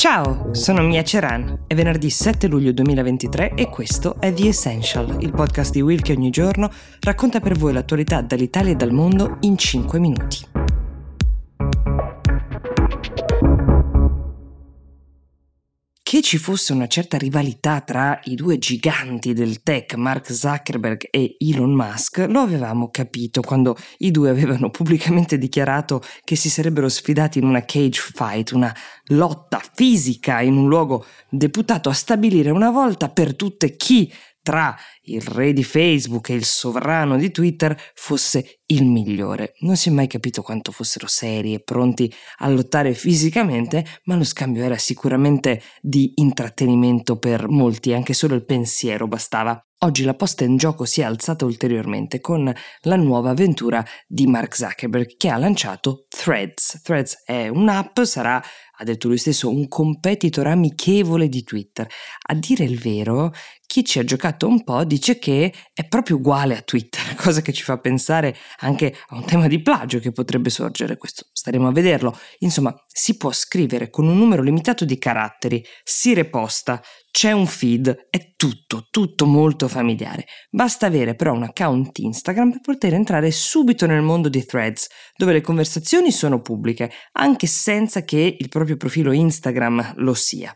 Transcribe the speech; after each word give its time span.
Ciao, 0.00 0.54
sono 0.54 0.80
Mia 0.80 1.04
Ceran. 1.04 1.64
È 1.66 1.74
venerdì 1.74 2.08
7 2.08 2.46
luglio 2.46 2.72
2023 2.72 3.52
e 3.54 3.68
questo 3.68 4.16
è 4.18 4.32
The 4.32 4.48
Essential, 4.48 5.18
il 5.20 5.30
podcast 5.30 5.72
di 5.72 5.82
Will 5.82 6.00
che 6.00 6.12
ogni 6.12 6.30
giorno 6.30 6.70
racconta 7.00 7.38
per 7.38 7.58
voi 7.58 7.74
l'attualità 7.74 8.22
dall'Italia 8.22 8.72
e 8.72 8.76
dal 8.76 8.92
mondo 8.92 9.36
in 9.40 9.58
5 9.58 9.98
minuti. 9.98 10.59
Che 16.10 16.22
ci 16.22 16.38
fosse 16.38 16.72
una 16.72 16.88
certa 16.88 17.16
rivalità 17.16 17.82
tra 17.82 18.18
i 18.24 18.34
due 18.34 18.58
giganti 18.58 19.32
del 19.32 19.62
tech, 19.62 19.94
Mark 19.94 20.32
Zuckerberg 20.32 21.06
e 21.08 21.36
Elon 21.38 21.70
Musk, 21.70 22.26
lo 22.28 22.40
avevamo 22.40 22.90
capito 22.90 23.42
quando 23.42 23.76
i 23.98 24.10
due 24.10 24.28
avevano 24.28 24.70
pubblicamente 24.70 25.38
dichiarato 25.38 26.02
che 26.24 26.34
si 26.34 26.50
sarebbero 26.50 26.88
sfidati 26.88 27.38
in 27.38 27.44
una 27.44 27.64
cage 27.64 28.00
fight, 28.12 28.50
una 28.50 28.74
lotta 29.10 29.62
fisica 29.72 30.40
in 30.40 30.56
un 30.56 30.66
luogo 30.66 31.06
deputato 31.28 31.88
a 31.88 31.94
stabilire 31.94 32.50
una 32.50 32.70
volta 32.70 33.08
per 33.08 33.36
tutte 33.36 33.76
chi 33.76 34.12
tra 34.42 34.76
il 35.14 35.22
re 35.22 35.52
di 35.52 35.64
Facebook 35.64 36.30
e 36.30 36.34
il 36.34 36.44
sovrano 36.44 37.16
di 37.16 37.30
Twitter 37.30 37.76
fosse 37.94 38.60
il 38.66 38.84
migliore. 38.84 39.54
Non 39.60 39.76
si 39.76 39.88
è 39.88 39.92
mai 39.92 40.06
capito 40.06 40.42
quanto 40.42 40.72
fossero 40.72 41.06
seri 41.06 41.54
e 41.54 41.60
pronti 41.60 42.12
a 42.38 42.48
lottare 42.48 42.94
fisicamente, 42.94 43.84
ma 44.04 44.16
lo 44.16 44.24
scambio 44.24 44.62
era 44.62 44.76
sicuramente 44.76 45.62
di 45.80 46.12
intrattenimento 46.16 47.18
per 47.18 47.48
molti, 47.48 47.92
anche 47.92 48.14
solo 48.14 48.34
il 48.34 48.44
pensiero 48.44 49.06
bastava. 49.08 49.62
Oggi 49.82 50.04
la 50.04 50.14
posta 50.14 50.44
in 50.44 50.58
gioco 50.58 50.84
si 50.84 51.00
è 51.00 51.04
alzata 51.04 51.46
ulteriormente 51.46 52.20
con 52.20 52.52
la 52.82 52.96
nuova 52.96 53.30
avventura 53.30 53.82
di 54.06 54.26
Mark 54.26 54.54
Zuckerberg 54.54 55.16
che 55.16 55.30
ha 55.30 55.38
lanciato 55.38 56.04
Threads. 56.06 56.82
Threads 56.82 57.22
è 57.24 57.48
un'app, 57.48 58.00
sarà 58.00 58.42
ha 58.80 58.84
detto 58.84 59.08
lui 59.08 59.18
stesso, 59.18 59.50
un 59.50 59.68
competitor 59.68 60.46
amichevole 60.46 61.28
di 61.28 61.44
Twitter. 61.44 61.86
A 62.28 62.34
dire 62.34 62.64
il 62.64 62.78
vero, 62.78 63.30
chi 63.66 63.84
ci 63.84 63.98
ha 63.98 64.04
giocato 64.04 64.46
un 64.48 64.64
po' 64.64 64.84
dice 64.84 64.99
che 65.00 65.52
è 65.72 65.86
proprio 65.88 66.16
uguale 66.16 66.56
a 66.56 66.62
Twitter, 66.62 67.14
cosa 67.16 67.40
che 67.42 67.52
ci 67.52 67.62
fa 67.62 67.78
pensare 67.78 68.36
anche 68.58 68.94
a 69.08 69.16
un 69.16 69.24
tema 69.24 69.48
di 69.48 69.60
plagio 69.62 69.98
che 69.98 70.12
potrebbe 70.12 70.50
sorgere, 70.50 70.96
questo 70.96 71.26
staremo 71.32 71.68
a 71.68 71.72
vederlo. 71.72 72.16
Insomma, 72.38 72.74
si 72.86 73.16
può 73.16 73.32
scrivere 73.32 73.90
con 73.90 74.06
un 74.06 74.16
numero 74.16 74.42
limitato 74.42 74.84
di 74.84 74.98
caratteri, 74.98 75.64
si 75.82 76.14
reposta, 76.14 76.80
c'è 77.10 77.32
un 77.32 77.46
feed, 77.46 78.06
è 78.08 78.34
tutto, 78.36 78.86
tutto 78.90 79.26
molto 79.26 79.66
familiare. 79.66 80.26
Basta 80.50 80.86
avere 80.86 81.14
però 81.14 81.32
un 81.32 81.42
account 81.42 81.98
Instagram 81.98 82.50
per 82.50 82.60
poter 82.60 82.94
entrare 82.94 83.30
subito 83.30 83.86
nel 83.86 84.02
mondo 84.02 84.28
di 84.28 84.44
threads, 84.44 84.88
dove 85.16 85.32
le 85.32 85.40
conversazioni 85.40 86.12
sono 86.12 86.40
pubbliche, 86.40 86.90
anche 87.12 87.46
senza 87.46 88.04
che 88.04 88.36
il 88.38 88.48
proprio 88.48 88.76
profilo 88.76 89.12
Instagram 89.12 89.94
lo 89.96 90.14
sia. 90.14 90.54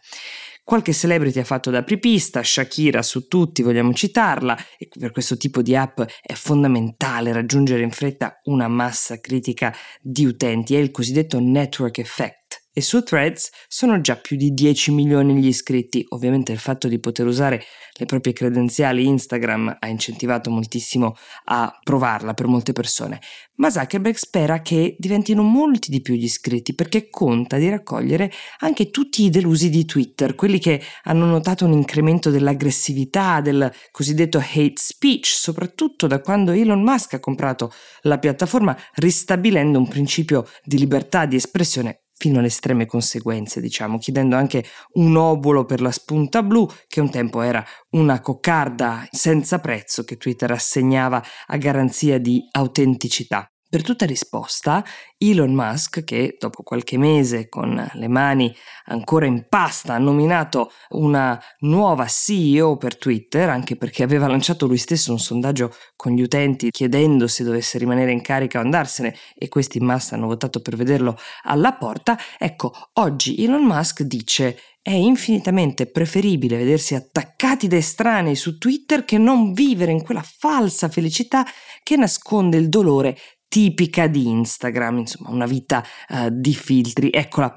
Qualche 0.64 0.94
celebrity 0.94 1.40
ha 1.40 1.44
fatto 1.44 1.70
da 1.70 1.78
apripista, 1.78 2.42
Shakira 2.42 3.02
su 3.02 3.28
tutti, 3.28 3.60
vogliamo 3.60 3.92
citarla, 3.92 4.56
e 4.78 4.88
per 4.98 5.10
questo 5.10 5.36
tipo 5.36 5.60
di 5.60 5.76
app 5.76 6.00
è 6.22 6.32
fondamentale 6.32 7.32
raggiungere 7.32 7.82
in 7.82 7.90
fretta 7.90 8.40
una 8.44 8.66
massa 8.66 9.20
critica 9.20 9.74
di 10.00 10.24
utenti, 10.24 10.74
è 10.74 10.78
il 10.78 10.90
cosiddetto 10.90 11.38
network 11.38 11.98
effect 11.98 12.43
e 12.76 12.80
su 12.80 13.04
Threads 13.04 13.50
sono 13.68 14.00
già 14.00 14.16
più 14.16 14.36
di 14.36 14.52
10 14.52 14.90
milioni 14.90 15.36
gli 15.36 15.46
iscritti. 15.46 16.04
Ovviamente 16.08 16.50
il 16.50 16.58
fatto 16.58 16.88
di 16.88 16.98
poter 16.98 17.24
usare 17.26 17.62
le 17.96 18.04
proprie 18.04 18.32
credenziali 18.32 19.06
Instagram 19.06 19.76
ha 19.78 19.86
incentivato 19.86 20.50
moltissimo 20.50 21.14
a 21.44 21.78
provarla 21.82 22.34
per 22.34 22.48
molte 22.48 22.72
persone, 22.72 23.20
ma 23.56 23.70
Zuckerberg 23.70 24.16
spera 24.16 24.60
che 24.60 24.96
diventino 24.98 25.42
molti 25.42 25.90
di 25.90 26.02
più 26.02 26.14
gli 26.14 26.24
iscritti 26.24 26.74
perché 26.74 27.08
conta 27.08 27.56
di 27.58 27.68
raccogliere 27.68 28.32
anche 28.58 28.90
tutti 28.90 29.22
i 29.22 29.30
delusi 29.30 29.70
di 29.70 29.84
Twitter, 29.84 30.34
quelli 30.34 30.58
che 30.58 30.82
hanno 31.04 31.26
notato 31.26 31.64
un 31.64 31.72
incremento 31.72 32.30
dell'aggressività, 32.30 33.40
del 33.40 33.72
cosiddetto 33.92 34.38
hate 34.38 34.72
speech, 34.74 35.26
soprattutto 35.26 36.08
da 36.08 36.20
quando 36.20 36.50
Elon 36.50 36.82
Musk 36.82 37.14
ha 37.14 37.20
comprato 37.20 37.72
la 38.02 38.18
piattaforma 38.18 38.76
ristabilendo 38.94 39.78
un 39.78 39.86
principio 39.86 40.48
di 40.64 40.78
libertà 40.78 41.24
di 41.26 41.36
espressione 41.36 42.03
fino 42.16 42.38
alle 42.38 42.46
estreme 42.46 42.86
conseguenze, 42.86 43.60
diciamo, 43.60 43.98
chiedendo 43.98 44.36
anche 44.36 44.64
un 44.94 45.16
obolo 45.16 45.64
per 45.64 45.80
la 45.80 45.90
spunta 45.90 46.42
blu, 46.42 46.66
che 46.86 47.00
un 47.00 47.10
tempo 47.10 47.42
era 47.42 47.64
una 47.90 48.20
coccarda 48.20 49.06
senza 49.10 49.58
prezzo 49.58 50.04
che 50.04 50.16
Twitter 50.16 50.50
assegnava 50.50 51.22
a 51.46 51.56
garanzia 51.56 52.18
di 52.18 52.40
autenticità. 52.52 53.48
Per 53.74 53.82
tutta 53.82 54.06
risposta, 54.06 54.84
Elon 55.18 55.52
Musk, 55.52 56.04
che 56.04 56.36
dopo 56.38 56.62
qualche 56.62 56.96
mese 56.96 57.48
con 57.48 57.90
le 57.92 58.06
mani 58.06 58.54
ancora 58.84 59.26
in 59.26 59.46
pasta 59.48 59.94
ha 59.94 59.98
nominato 59.98 60.70
una 60.90 61.42
nuova 61.62 62.06
CEO 62.06 62.76
per 62.76 62.96
Twitter, 62.96 63.48
anche 63.48 63.74
perché 63.74 64.04
aveva 64.04 64.28
lanciato 64.28 64.66
lui 64.66 64.76
stesso 64.76 65.10
un 65.10 65.18
sondaggio 65.18 65.74
con 65.96 66.12
gli 66.12 66.22
utenti 66.22 66.70
chiedendo 66.70 67.26
se 67.26 67.42
dovesse 67.42 67.78
rimanere 67.78 68.12
in 68.12 68.22
carica 68.22 68.60
o 68.60 68.62
andarsene 68.62 69.12
e 69.34 69.48
questi 69.48 69.78
in 69.78 69.86
massa 69.86 70.14
hanno 70.14 70.28
votato 70.28 70.60
per 70.60 70.76
vederlo 70.76 71.18
alla 71.42 71.72
porta, 71.72 72.16
ecco, 72.38 72.72
oggi 72.92 73.42
Elon 73.42 73.64
Musk 73.64 74.02
dice 74.02 74.56
è 74.86 74.92
infinitamente 74.92 75.86
preferibile 75.86 76.58
vedersi 76.58 76.94
attaccati 76.94 77.68
da 77.68 77.76
estranei 77.76 78.34
su 78.34 78.58
Twitter 78.58 79.06
che 79.06 79.16
non 79.16 79.54
vivere 79.54 79.92
in 79.92 80.02
quella 80.02 80.22
falsa 80.22 80.90
felicità 80.90 81.42
che 81.82 81.96
nasconde 81.96 82.58
il 82.58 82.68
dolore 82.68 83.16
tipica 83.54 84.08
di 84.08 84.26
Instagram, 84.26 84.98
insomma 84.98 85.30
una 85.30 85.46
vita 85.46 85.80
uh, 86.08 86.28
di 86.28 86.52
filtri. 86.56 87.10
Eccola, 87.12 87.54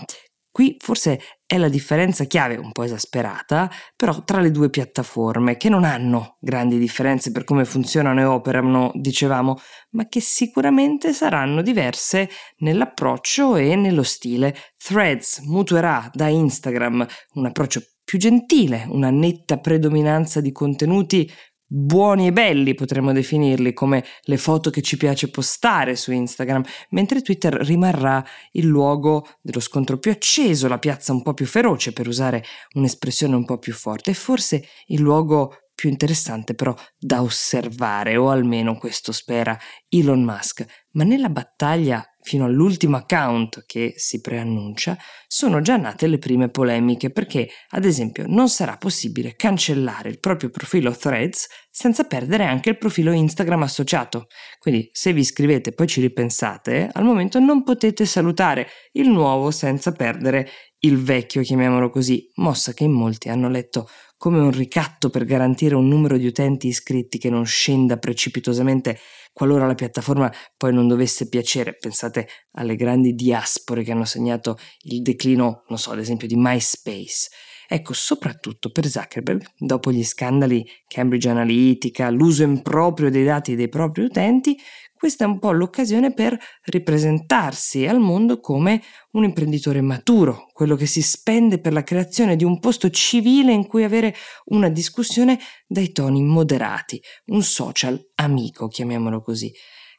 qui 0.51 0.75
forse 0.77 1.19
è 1.43 1.57
la 1.57 1.69
differenza 1.69 2.25
chiave, 2.25 2.55
un 2.55 2.71
po' 2.71 2.83
esasperata, 2.83 3.67
però 3.95 4.23
tra 4.23 4.39
le 4.39 4.51
due 4.51 4.69
piattaforme, 4.69 5.57
che 5.57 5.69
non 5.69 5.83
hanno 5.83 6.37
grandi 6.39 6.77
differenze 6.77 7.31
per 7.31 7.45
come 7.45 7.65
funzionano 7.65 8.19
e 8.19 8.25
operano, 8.25 8.91
dicevamo, 8.93 9.57
ma 9.93 10.07
che 10.07 10.19
sicuramente 10.19 11.13
saranno 11.13 11.63
diverse 11.63 12.29
nell'approccio 12.57 13.55
e 13.55 13.75
nello 13.75 14.03
stile. 14.03 14.55
Threads 14.77 15.39
mutuerà 15.45 16.11
da 16.13 16.27
Instagram 16.27 17.07
un 17.33 17.45
approccio 17.47 17.81
più 18.03 18.19
gentile, 18.19 18.85
una 18.87 19.09
netta 19.09 19.57
predominanza 19.57 20.41
di 20.41 20.51
contenuti 20.51 21.27
buoni 21.67 22.27
e 22.27 22.31
belli 22.31 22.73
potremmo 22.73 23.11
definirli 23.11 23.73
come 23.73 24.05
le 24.23 24.37
foto 24.37 24.69
che 24.69 24.81
ci 24.81 24.97
piace 24.97 25.29
postare 25.29 25.95
su 25.95 26.11
Instagram, 26.11 26.63
mentre 26.91 27.21
Twitter 27.21 27.53
rimarrà 27.53 28.23
il 28.53 28.65
luogo 28.65 29.27
dello 29.41 29.59
scontro 29.59 29.97
più 29.97 30.11
acceso, 30.11 30.67
la 30.67 30.79
piazza 30.79 31.11
un 31.11 31.21
po' 31.21 31.33
più 31.33 31.45
feroce 31.45 31.91
per 31.91 32.07
usare 32.07 32.43
un'espressione 32.73 33.35
un 33.35 33.45
po' 33.45 33.57
più 33.57 33.73
forte 33.73 34.11
e 34.11 34.15
forse 34.15 34.65
il 34.87 35.01
luogo 35.01 35.53
più 35.77 35.89
interessante 35.89 36.55
però 36.55 36.73
da 36.97 37.21
osservare, 37.21 38.17
o 38.17 38.31
almeno 38.31 38.77
questo 38.77 39.11
spera 39.11 39.55
Elon 39.89 40.23
Musk. 40.23 40.65
Ma 40.93 41.03
nella 41.03 41.29
battaglia 41.29 42.03
fino 42.27 42.43
all'ultimo 42.43 42.97
account 42.97 43.63
che 43.65 43.93
si 43.95 44.19
preannuncia, 44.19 44.97
sono 45.27 45.61
già 45.61 45.77
nate 45.77 46.07
le 46.07 46.17
prime 46.17 46.49
polemiche 46.49 47.09
perché, 47.09 47.47
ad 47.69 47.85
esempio, 47.85 48.25
non 48.27 48.49
sarà 48.49 48.75
possibile 48.75 49.35
cancellare 49.37 50.09
il 50.09 50.19
proprio 50.19 50.49
profilo 50.49 50.91
Threads 50.91 51.47
senza 51.71 52.03
perdere 52.03 52.43
anche 52.43 52.71
il 52.71 52.77
profilo 52.77 53.13
Instagram 53.13 53.63
associato. 53.63 54.27
Quindi, 54.59 54.89
se 54.91 55.13
vi 55.13 55.21
iscrivete 55.21 55.69
e 55.69 55.73
poi 55.73 55.87
ci 55.87 56.01
ripensate, 56.01 56.89
al 56.91 57.05
momento 57.05 57.39
non 57.39 57.63
potete 57.63 58.05
salutare 58.05 58.67
il 58.91 59.07
nuovo 59.07 59.49
senza 59.49 59.93
perdere 59.93 60.49
il 60.79 60.97
vecchio, 60.97 61.41
chiamiamolo 61.41 61.89
così, 61.89 62.29
mossa 62.35 62.73
che 62.73 62.83
in 62.83 62.91
molti 62.91 63.29
hanno 63.29 63.47
letto 63.47 63.89
come 64.17 64.39
un 64.39 64.51
ricatto 64.51 65.09
per 65.09 65.25
garantire 65.25 65.75
un 65.75 65.87
numero 65.87 66.17
di 66.17 66.25
utenti 66.25 66.67
iscritti 66.67 67.17
che 67.17 67.29
non 67.29 67.45
scenda 67.45 67.97
precipitosamente 67.97 68.97
qualora 69.31 69.67
la 69.67 69.75
piattaforma 69.75 70.33
poi 70.57 70.73
non 70.73 70.87
dovesse 70.87 71.29
piacere. 71.29 71.77
Pensate 71.79 72.27
alle 72.53 72.75
grandi 72.75 73.13
diaspore 73.13 73.83
che 73.83 73.91
hanno 73.91 74.05
segnato 74.05 74.57
il 74.85 75.03
declino, 75.03 75.63
non 75.67 75.77
so, 75.77 75.91
ad 75.91 75.99
esempio 75.99 76.27
di 76.27 76.35
MySpace. 76.35 77.29
Ecco, 77.69 77.93
soprattutto 77.93 78.71
per 78.71 78.87
Zuckerberg, 78.87 79.45
dopo 79.57 79.91
gli 79.91 80.03
scandali 80.03 80.65
Cambridge 80.87 81.29
Analytica, 81.29 82.09
l'uso 82.09 82.43
improprio 82.43 83.11
dei 83.11 83.25
dati 83.25 83.55
dei 83.55 83.69
propri 83.69 84.05
utenti, 84.05 84.57
questa 84.97 85.23
è 85.23 85.27
un 85.27 85.39
po' 85.39 85.51
l'occasione 85.51 86.11
per 86.11 86.37
ripresentarsi 86.65 87.85
al 87.85 87.99
mondo 87.99 88.39
come 88.39 88.81
un 89.11 89.23
imprenditore 89.23 89.79
maturo, 89.81 90.47
quello 90.51 90.75
che 90.75 90.87
si 90.87 91.01
spende 91.01 91.59
per 91.59 91.71
la 91.71 91.83
creazione 91.83 92.35
di 92.35 92.43
un 92.43 92.59
posto 92.59 92.89
civile 92.89 93.53
in 93.53 93.67
cui 93.67 93.83
avere 93.83 94.15
una 94.45 94.69
discussione 94.69 95.39
dai 95.67 95.91
toni 95.91 96.23
moderati, 96.23 97.01
un 97.27 97.43
social 97.43 97.99
amico, 98.15 98.67
chiamiamolo 98.67 99.21
così. 99.21 99.51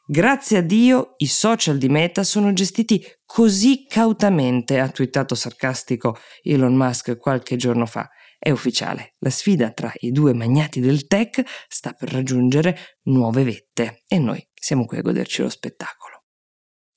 Grazie 0.05 0.57
a 0.57 0.61
Dio 0.61 1.13
i 1.17 1.27
social 1.27 1.77
di 1.77 1.87
Meta 1.87 2.23
sono 2.23 2.51
gestiti 2.51 2.99
così 3.25 3.85
cautamente, 3.87 4.79
ha 4.79 4.89
twittato 4.89 5.35
sarcastico 5.35 6.17
Elon 6.41 6.73
Musk 6.75 7.17
qualche 7.17 7.55
giorno 7.55 7.85
fa. 7.85 8.09
È 8.39 8.49
ufficiale, 8.49 9.15
la 9.19 9.29
sfida 9.29 9.71
tra 9.71 9.91
i 9.99 10.11
due 10.11 10.33
magnati 10.33 10.79
del 10.79 11.05
tech 11.05 11.43
sta 11.67 11.91
per 11.91 12.11
raggiungere 12.11 12.97
nuove 13.03 13.43
vette 13.43 14.03
e 14.07 14.17
noi 14.17 14.43
siamo 14.61 14.85
qui 14.85 14.97
a 14.97 15.01
goderci 15.01 15.41
lo 15.41 15.49
spettacolo. 15.49 16.23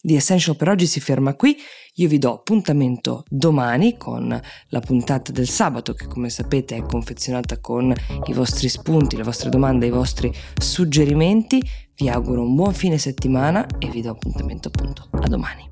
The 0.01 0.17
Essential 0.17 0.57
per 0.57 0.69
oggi 0.69 0.87
si 0.89 0.99
ferma 0.99 1.37
qui, 1.37 1.57
io 1.95 2.09
vi 2.09 2.19
do 2.19 2.35
appuntamento 2.35 3.23
domani 3.29 3.97
con 3.97 4.29
la 4.67 4.81
puntata 4.81 5.31
del 5.31 5.49
sabato 5.49 5.95
che 5.95 6.09
come 6.09 6.29
sapete 6.29 6.75
è 6.75 6.83
confezionata 6.83 7.61
con 7.61 7.95
i 8.27 8.33
vostri 8.33 8.69
spunti, 8.69 9.17
le 9.17 9.23
vostre 9.23 9.49
domande, 9.49 9.87
i 9.87 9.91
vostri 9.91 10.35
suggerimenti, 10.61 11.63
vi 11.95 12.09
auguro 12.09 12.43
un 12.43 12.57
buon 12.57 12.75
fine 12.75 12.99
settimana 12.99 13.65
e 13.79 13.89
vi 13.91 14.03
do 14.03 14.11
appuntamento 14.11 14.67
appunto 14.67 15.09
a 15.13 15.29
domani. 15.29 15.71